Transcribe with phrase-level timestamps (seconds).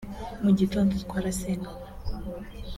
[0.43, 1.85] mu gitondo twarasengaga